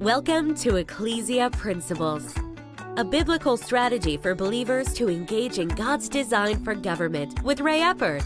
[0.00, 2.34] Welcome to Ecclesia Principles,
[2.98, 8.22] a biblical strategy for believers to engage in God's design for government with Ray Eppard.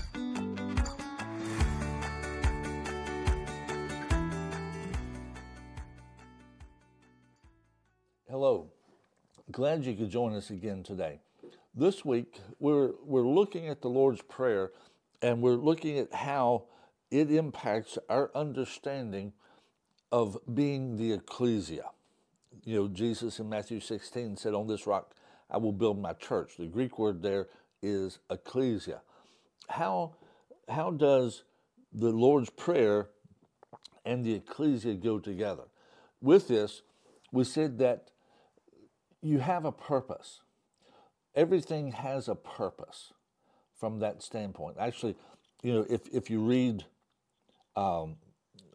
[8.28, 8.72] Hello.
[9.52, 11.20] Glad you could join us again today.
[11.72, 14.72] This week we're we're looking at the Lord's Prayer
[15.22, 16.64] and we're looking at how
[17.12, 19.34] it impacts our understanding
[20.12, 21.90] of being the ecclesia.
[22.64, 25.14] You know, Jesus in Matthew 16 said, On this rock
[25.50, 26.56] I will build my church.
[26.58, 27.48] The Greek word there
[27.82, 29.00] is ecclesia.
[29.68, 30.14] How,
[30.68, 31.44] how does
[31.92, 33.08] the Lord's Prayer
[34.04, 35.64] and the ecclesia go together?
[36.20, 36.82] With this,
[37.32, 38.10] we said that
[39.22, 40.40] you have a purpose.
[41.34, 43.12] Everything has a purpose
[43.78, 44.76] from that standpoint.
[44.78, 45.16] Actually,
[45.62, 46.84] you know, if, if you read
[47.76, 48.16] um,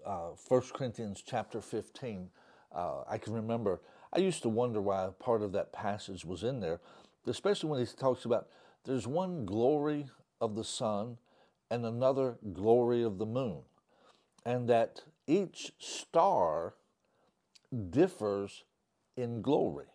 [0.06, 2.30] uh, 1 Corinthians chapter 15,
[2.74, 3.82] uh, I can remember,
[4.14, 6.80] I used to wonder why part of that passage was in there,
[7.26, 8.48] especially when he talks about
[8.86, 10.08] there's one glory
[10.40, 11.18] of the sun
[11.72, 13.62] and another glory of the moon,
[14.46, 16.76] and that each star
[17.90, 18.64] differs
[19.18, 19.88] in glory.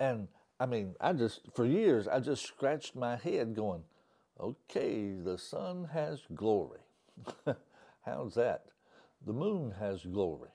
[0.00, 3.82] And I mean, I just, for years, I just scratched my head going,
[4.40, 6.80] okay, the sun has glory.
[8.04, 8.64] How's that?
[9.26, 10.50] The moon has glory.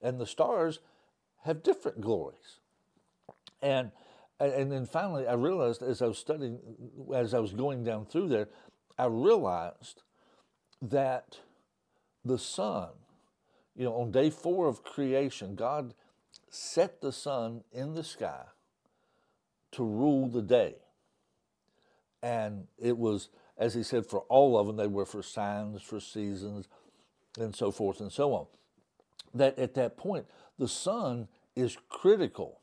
[0.00, 0.80] And the stars
[1.44, 2.60] have different glories.
[3.62, 3.90] And
[4.40, 6.60] and then finally I realized as I was studying
[7.14, 8.48] as I was going down through there,
[8.96, 10.02] I realized
[10.80, 11.38] that
[12.24, 12.90] the sun,
[13.74, 15.94] you know, on day four of creation, God
[16.50, 18.44] set the sun in the sky
[19.72, 20.76] to rule the day.
[22.22, 26.00] And it was, as he said, for all of them, they were for signs, for
[26.00, 26.68] seasons,
[27.38, 28.46] and so forth and so on.
[29.34, 30.26] That at that point,
[30.58, 32.60] the sun is critical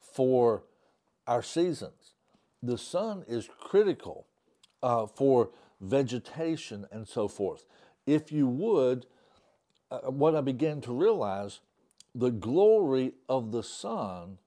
[0.00, 0.64] for
[1.26, 2.14] our seasons.
[2.62, 4.26] The sun is critical
[4.82, 5.50] uh, for
[5.80, 7.66] vegetation and so forth.
[8.06, 9.06] If you would,
[9.90, 11.60] uh, what I began to realize,
[12.14, 14.38] the glory of the sun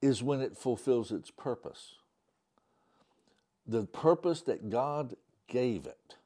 [0.00, 1.96] is when it fulfills its purpose.
[3.66, 5.14] The purpose that God
[5.46, 6.16] gave it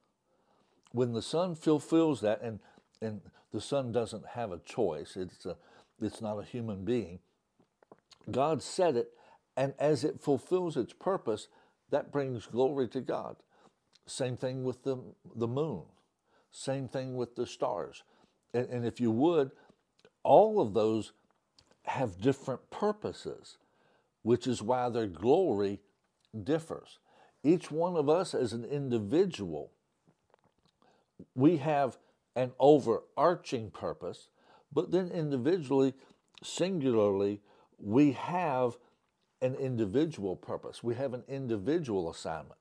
[0.96, 2.58] when the sun fulfills that, and
[3.02, 3.20] and
[3.52, 5.16] the sun doesn't have a choice.
[5.16, 5.56] It's a,
[6.00, 7.20] it's not a human being.
[8.30, 9.10] God said it,
[9.56, 11.48] and as it fulfills its purpose,
[11.90, 13.36] that brings glory to God.
[14.06, 14.96] Same thing with the
[15.34, 15.82] the moon.
[16.50, 18.02] Same thing with the stars.
[18.54, 19.50] And, and if you would,
[20.22, 21.12] all of those
[21.84, 23.58] have different purposes,
[24.22, 25.80] which is why their glory
[26.42, 26.98] differs.
[27.44, 29.72] Each one of us as an individual
[31.34, 31.98] we have
[32.34, 34.28] an overarching purpose,
[34.72, 35.94] but then individually,
[36.42, 37.40] singularly,
[37.78, 38.76] we have
[39.40, 40.82] an individual purpose.
[40.82, 42.58] We have an individual assignment.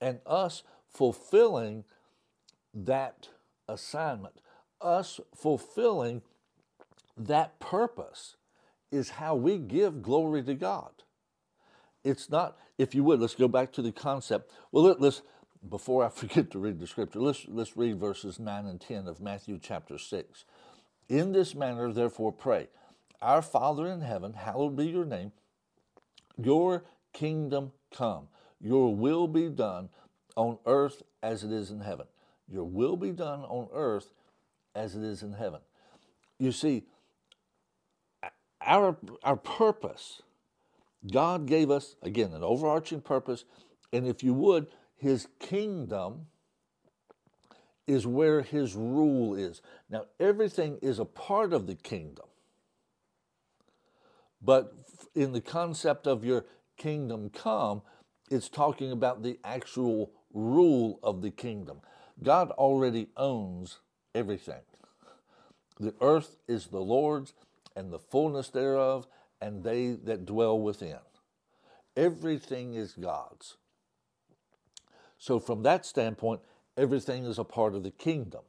[0.00, 1.84] And us fulfilling
[2.72, 3.28] that
[3.68, 4.34] assignment,
[4.80, 6.22] us fulfilling
[7.16, 8.36] that purpose,
[8.90, 10.90] is how we give glory to God.
[12.04, 14.50] It's not, if you would, let's go back to the concept.
[14.70, 15.22] Well, let, us
[15.68, 19.20] before I forget to read the scripture, let's, let's read verses 9 and 10 of
[19.20, 20.44] Matthew chapter 6.
[21.08, 22.68] In this manner, therefore, pray
[23.20, 25.32] Our Father in heaven, hallowed be your name,
[26.36, 28.28] your kingdom come,
[28.60, 29.90] your will be done
[30.36, 32.06] on earth as it is in heaven.
[32.48, 34.10] Your will be done on earth
[34.74, 35.60] as it is in heaven.
[36.38, 36.84] You see,
[38.60, 40.22] our, our purpose,
[41.10, 43.44] God gave us, again, an overarching purpose,
[43.92, 46.26] and if you would, his kingdom
[47.86, 49.60] is where his rule is.
[49.90, 52.26] Now, everything is a part of the kingdom.
[54.40, 54.74] But
[55.14, 56.44] in the concept of your
[56.76, 57.82] kingdom come,
[58.30, 61.80] it's talking about the actual rule of the kingdom.
[62.22, 63.80] God already owns
[64.14, 64.62] everything.
[65.78, 67.34] The earth is the Lord's
[67.76, 69.06] and the fullness thereof,
[69.40, 70.98] and they that dwell within.
[71.96, 73.56] Everything is God's.
[75.18, 76.40] So, from that standpoint,
[76.76, 78.42] everything is a part of the kingdom.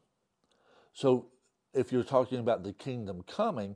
[0.93, 1.27] So,
[1.73, 3.75] if you're talking about the kingdom coming,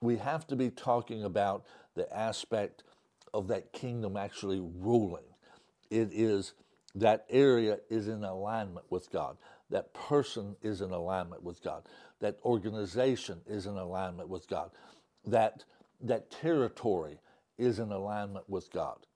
[0.00, 1.64] we have to be talking about
[1.94, 2.84] the aspect
[3.34, 5.24] of that kingdom actually ruling.
[5.90, 6.54] It is
[6.94, 9.36] that area is in alignment with God.
[9.70, 11.84] That person is in alignment with God.
[12.20, 14.70] That organization is in alignment with God.
[15.24, 15.64] That
[16.00, 17.20] that territory
[17.58, 19.06] is in alignment with God.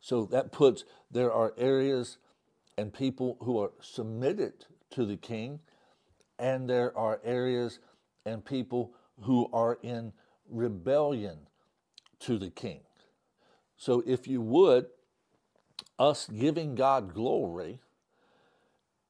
[0.00, 2.18] So that puts, there are areas
[2.76, 5.60] and people who are submitted to the king,
[6.38, 7.80] and there are areas
[8.24, 8.92] and people
[9.22, 10.12] who are in
[10.48, 11.38] rebellion
[12.20, 12.80] to the king.
[13.76, 14.86] So, if you would,
[15.98, 17.80] us giving God glory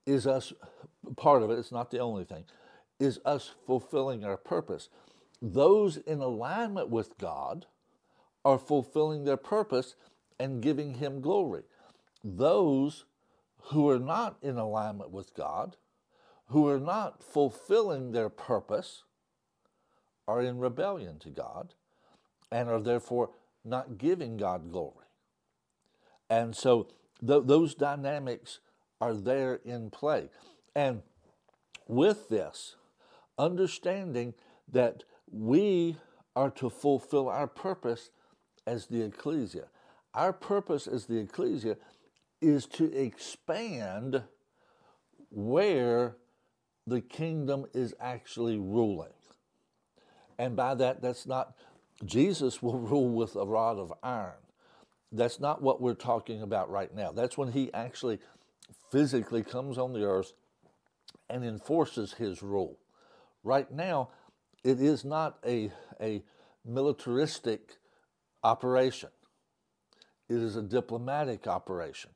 [0.06, 0.52] is us,
[1.16, 2.44] part of it, it's not the only thing,
[2.98, 4.88] is us fulfilling our purpose.
[5.40, 7.66] Those in alignment with God
[8.44, 9.94] are fulfilling their purpose
[10.38, 11.62] and giving Him glory.
[12.22, 13.04] Those
[13.64, 15.76] who are not in alignment with God,
[16.48, 19.04] who are not fulfilling their purpose,
[20.26, 21.74] are in rebellion to God
[22.52, 23.30] and are therefore
[23.64, 25.06] not giving God glory.
[26.30, 26.88] And so
[27.26, 28.60] th- those dynamics
[29.00, 30.28] are there in play.
[30.74, 31.02] And
[31.86, 32.76] with this,
[33.38, 34.34] understanding
[34.70, 35.96] that we
[36.36, 38.10] are to fulfill our purpose
[38.66, 39.68] as the ecclesia.
[40.14, 41.76] Our purpose as the ecclesia
[42.40, 44.22] is to expand
[45.30, 46.16] where
[46.86, 49.12] the kingdom is actually ruling.
[50.38, 51.54] And by that, that's not,
[52.04, 54.34] Jesus will rule with a rod of iron.
[55.10, 57.12] That's not what we're talking about right now.
[57.12, 58.20] That's when he actually
[58.90, 60.32] physically comes on the earth
[61.30, 62.78] and enforces his rule.
[63.42, 64.10] Right now,
[64.64, 66.22] it is not a, a
[66.64, 67.78] militaristic
[68.42, 69.10] operation,
[70.28, 72.10] it is a diplomatic operation.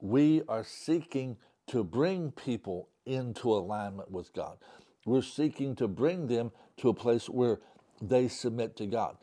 [0.00, 1.36] We are seeking
[1.68, 4.58] to bring people into alignment with God.
[5.04, 7.60] We're seeking to bring them to a place where
[8.00, 9.16] they submit to God.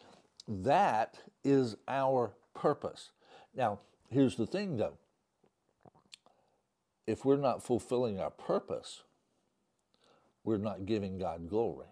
[0.47, 3.11] That is our purpose.
[3.55, 3.79] Now,
[4.09, 4.97] here's the thing though
[7.05, 9.03] if we're not fulfilling our purpose,
[10.43, 11.87] we're not giving God glory.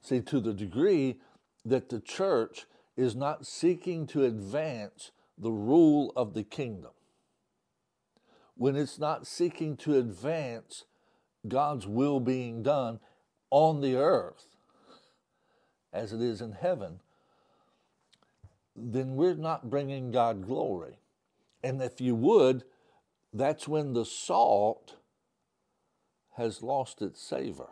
[0.00, 1.20] See, to the degree
[1.64, 6.92] that the church is not seeking to advance the rule of the kingdom,
[8.56, 10.84] when it's not seeking to advance
[11.46, 13.00] God's will being done
[13.50, 14.56] on the earth
[15.92, 17.00] as it is in heaven,
[18.74, 20.98] then we're not bringing God glory.
[21.62, 22.64] And if you would,
[23.32, 24.96] that's when the salt
[26.36, 27.70] has lost its savor.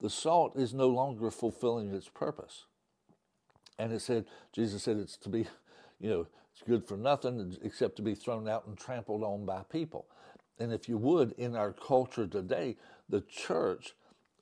[0.00, 2.66] The salt is no longer fulfilling its purpose.
[3.80, 5.46] And it said, Jesus said it's to be,
[6.00, 9.62] you know, it's good for nothing except to be thrown out and trampled on by
[9.72, 10.06] people.
[10.58, 12.76] And if you would, in our culture today,
[13.08, 13.94] the church,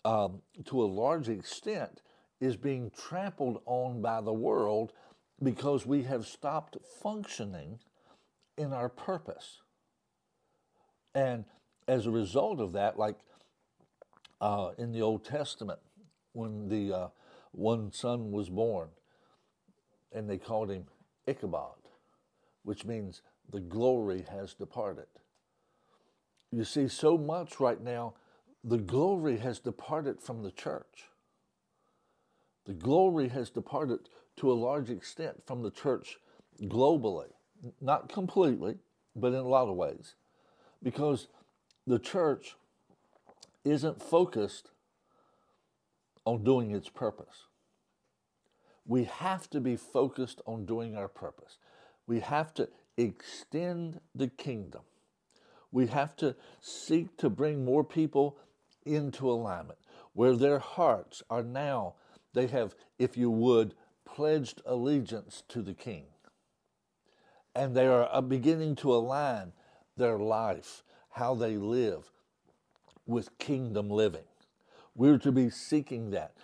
[0.05, 2.03] um, to a large extent,
[2.41, 4.93] is being trampled on by the world
[5.41, 7.79] because we have stopped functioning
[8.57, 9.63] in our purpose.
[11.15, 11.45] And
[11.87, 13.19] as a result of that, like
[14.41, 15.79] uh, in the Old Testament,
[16.33, 17.09] when the uh,
[17.53, 18.89] one son was born,
[20.13, 20.87] and they called him
[21.27, 21.77] Ichabod,
[22.65, 25.07] which means the glory has departed.
[26.51, 28.15] You see, so much right now,
[28.65, 31.05] the glory has departed from the church.
[32.67, 36.19] The glory has departed to a large extent from the church
[36.63, 37.31] globally,
[37.81, 38.77] not completely,
[39.15, 40.15] but in a lot of ways,
[40.83, 41.29] because
[41.87, 42.57] the church
[43.65, 44.71] isn't focused
[46.25, 47.45] on doing its purpose.
[48.89, 51.59] We have to be focused on doing our purpose.
[52.09, 54.83] We have to extend the kingdom.
[55.71, 58.39] We have to seek to bring more people
[58.85, 59.79] into alignment
[60.15, 61.95] where their hearts are now
[62.35, 63.75] they have, if you would,
[64.05, 66.05] pledged allegiance to the king.
[67.55, 69.53] And they are uh, beginning to align
[69.97, 72.11] their life, how they live,
[73.07, 74.25] with kingdom living.
[74.95, 76.35] We're to be seeking that.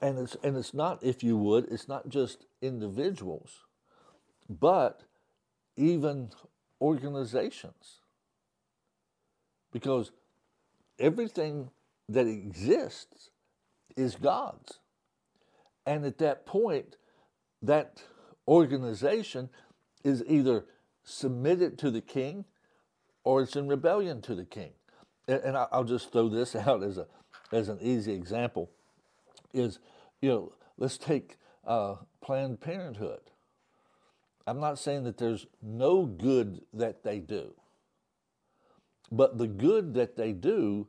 [0.00, 3.64] And it's, and it's not, if you would, it's not just individuals,
[4.48, 5.02] but
[5.76, 6.30] even
[6.80, 8.00] organizations.
[9.72, 10.10] Because
[10.98, 11.70] everything
[12.08, 13.30] that exists
[13.96, 14.78] is God's.
[15.86, 16.96] And at that point,
[17.62, 18.02] that
[18.46, 19.48] organization
[20.04, 20.66] is either
[21.04, 22.44] submitted to the king
[23.24, 24.72] or it's in rebellion to the king.
[25.26, 27.06] And I'll just throw this out as a
[27.52, 28.70] as an easy example.
[29.52, 29.78] Is
[30.20, 31.36] you know let's take
[31.66, 33.20] uh, Planned Parenthood.
[34.46, 37.54] I'm not saying that there's no good that they do,
[39.12, 40.86] but the good that they do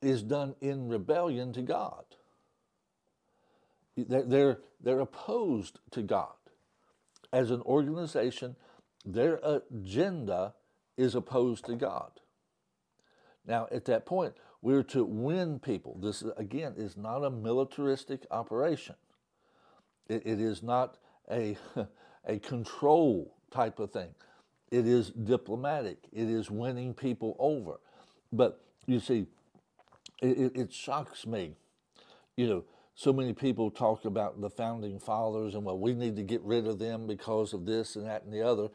[0.00, 2.04] is done in rebellion to God.
[3.96, 6.34] They're, they're opposed to God.
[7.32, 8.54] As an organization,
[9.04, 10.54] their agenda
[10.96, 12.12] is opposed to God.
[13.46, 15.98] Now, at that point, we're to win people.
[16.00, 18.96] This, again, is not a militaristic operation.
[20.08, 20.98] it, it is not
[21.30, 21.56] a,
[22.26, 24.10] a control type of thing.
[24.70, 25.98] It is diplomatic.
[26.12, 27.80] It is winning people over.
[28.32, 29.26] But you see,
[30.20, 31.56] it, it shocks me
[32.38, 36.22] you know, so many people talk about the founding fathers and well, we need to
[36.22, 38.68] get rid of them because of this and that and the other,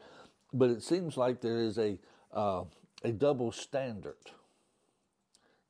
[0.52, 1.98] but it seems like there is a
[2.32, 2.64] uh,
[3.02, 4.16] a double standard.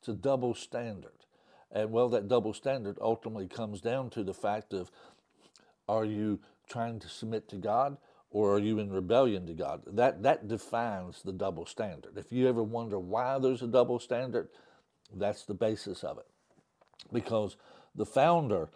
[0.04, 1.24] It's a double standard,
[1.72, 4.90] and well, that double standard ultimately comes down to the fact of
[5.88, 7.96] are you trying to submit to God
[8.28, 9.80] or are you in rebellion to God?
[9.86, 12.18] That that defines the double standard.
[12.18, 14.48] If you ever wonder why there's a double standard,
[15.10, 16.26] that's the basis of it,
[17.10, 17.56] because
[17.94, 18.68] the founder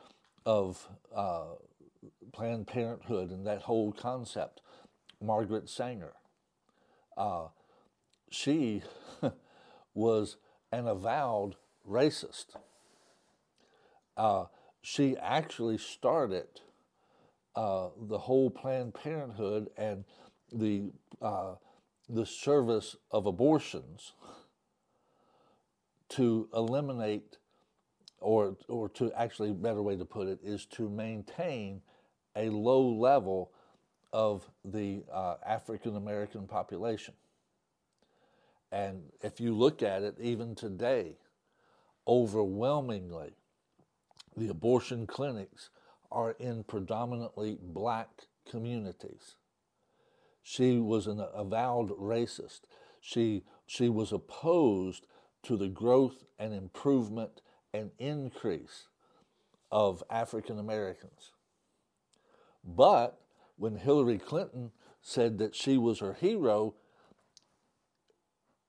[0.47, 1.57] of uh,
[2.33, 4.63] Planned Parenthood and that whole concept,
[5.21, 6.15] Margaret Sanger,
[7.19, 7.49] uh,
[8.31, 8.83] she
[9.95, 10.39] was
[10.73, 11.57] an avowed
[11.89, 12.47] racist.
[14.17, 14.47] Uh,
[14.83, 16.47] she actually started
[17.55, 20.05] uh, the whole Planned Parenthood and
[20.53, 21.55] the uh,
[22.09, 24.13] the service of abortions
[26.09, 27.37] to eliminate
[28.21, 31.81] or, or to actually, better way to put it, is to maintain
[32.35, 33.53] a low level
[34.13, 37.15] of the uh, African American population.
[38.71, 41.17] And if you look at it, even today,
[42.07, 43.33] overwhelmingly,
[44.37, 45.71] the abortion clinics
[46.11, 48.09] are in predominantly black
[48.49, 49.37] communities.
[50.43, 52.61] She was an avowed racist.
[53.01, 55.07] She, she was opposed
[55.43, 57.41] to the growth and improvement
[57.73, 58.89] and increase
[59.71, 61.33] of African Americans.
[62.65, 63.21] But
[63.57, 64.73] when Hillary Clinton
[65.03, 66.75] said that she was her hero,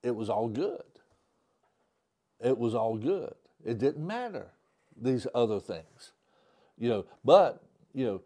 [0.03, 0.84] it was all good.
[2.39, 3.34] It was all good.
[3.65, 4.48] It didn't matter,
[5.00, 6.13] these other things.
[6.77, 7.63] You know, but,
[7.94, 8.22] you know,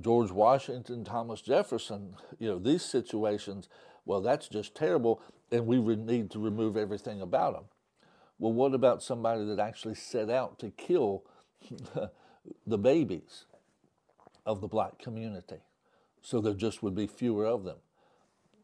[0.00, 3.68] George Washington, Thomas Jefferson, you know, these situations,
[4.04, 7.64] well, that's just terrible, and we need to remove everything about them.
[8.38, 11.24] Well, what about somebody that actually set out to kill
[12.66, 13.46] the babies
[14.44, 15.62] of the black community
[16.20, 17.78] so there just would be fewer of them?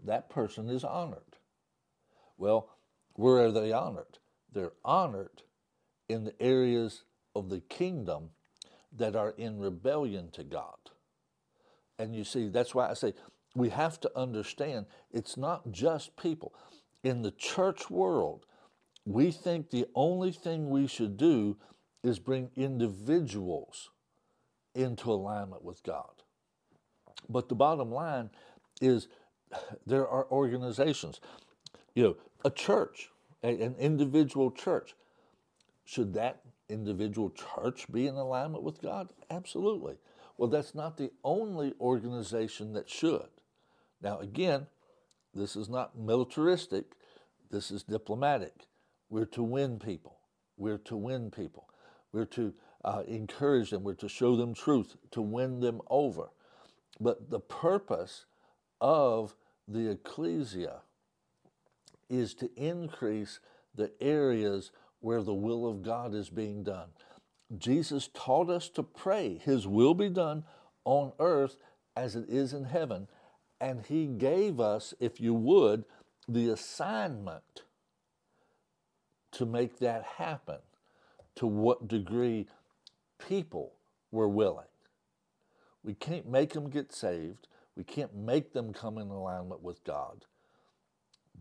[0.05, 1.37] That person is honored.
[2.40, 2.70] Well,
[3.12, 4.18] where are they honored?
[4.50, 5.42] They're honored
[6.09, 7.04] in the areas
[7.37, 8.30] of the kingdom
[8.97, 10.78] that are in rebellion to God.
[11.99, 13.12] And you see, that's why I say
[13.54, 16.54] we have to understand it's not just people.
[17.04, 18.47] In the church world,
[19.04, 21.59] we think the only thing we should do
[22.02, 23.90] is bring individuals
[24.75, 26.23] into alignment with God.
[27.28, 28.30] But the bottom line
[28.80, 29.09] is
[29.87, 31.20] there are organizations,
[31.94, 33.11] you know, a church,
[33.42, 34.94] an individual church.
[35.85, 39.12] Should that individual church be in alignment with God?
[39.30, 39.97] Absolutely.
[40.37, 43.28] Well, that's not the only organization that should.
[44.00, 44.66] Now, again,
[45.35, 46.92] this is not militaristic,
[47.50, 48.66] this is diplomatic.
[49.11, 50.18] We're to win people.
[50.56, 51.68] We're to win people.
[52.12, 52.54] We're to
[52.85, 53.82] uh, encourage them.
[53.82, 56.30] We're to show them truth, to win them over.
[57.00, 58.26] But the purpose
[58.80, 59.35] of
[59.66, 60.82] the ecclesia
[62.11, 63.40] is to increase
[63.75, 66.88] the areas where the will of God is being done.
[67.57, 70.45] Jesus taught us to pray, His will be done
[70.85, 71.57] on earth
[71.97, 73.09] as it is in heaven.
[73.61, 75.85] And He gave us, if you would,
[76.29, 77.62] the assignment
[79.33, 80.59] to make that happen,
[81.37, 82.47] to what degree
[83.19, 83.73] people
[84.11, 84.67] were willing.
[85.83, 87.49] We can't make them get saved.
[87.76, 90.26] We can't make them come in alignment with God.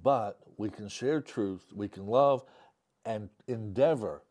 [0.01, 2.43] But we can share truth, we can love,
[3.05, 4.23] and endeavor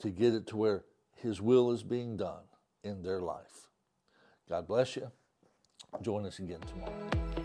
[0.00, 2.44] to get it to where His will is being done
[2.82, 3.68] in their life.
[4.48, 5.10] God bless you.
[6.02, 6.92] Join us again tomorrow.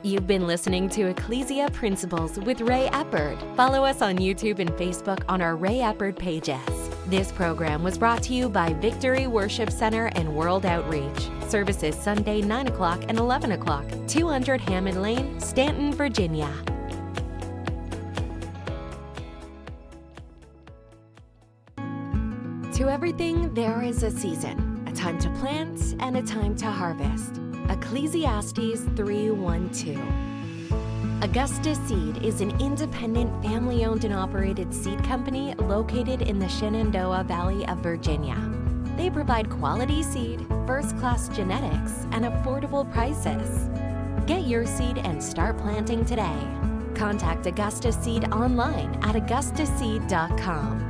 [0.03, 3.55] You've been listening to Ecclesia Principles with Ray Eppard.
[3.55, 6.59] Follow us on YouTube and Facebook on our Ray Eppard pages.
[7.07, 11.29] This program was brought to you by Victory Worship Center and World Outreach.
[11.47, 16.51] Services Sunday 9 o'clock and 11 o'clock, 200 Hammond Lane, Staunton, Virginia.
[22.83, 27.39] To everything, there is a season, a time to plant and a time to harvest.
[27.69, 30.01] Ecclesiastes 3:12.
[31.21, 37.23] Augusta Seed is an independent, family owned and operated seed company located in the Shenandoah
[37.23, 38.35] Valley of Virginia.
[38.97, 43.69] They provide quality seed, first class genetics, and affordable prices.
[44.25, 46.37] Get your seed and start planting today.
[46.95, 50.82] Contact Augusta Seed online at augustaseed.com.